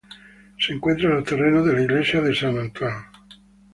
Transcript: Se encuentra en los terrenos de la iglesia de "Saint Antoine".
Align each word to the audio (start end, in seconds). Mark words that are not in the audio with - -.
Se 0.57 0.73
encuentra 0.73 1.09
en 1.09 1.13
los 1.17 1.23
terrenos 1.25 1.63
de 1.63 1.73
la 1.73 1.83
iglesia 1.83 2.21
de 2.21 2.33
"Saint 2.33 2.57
Antoine". 2.57 3.05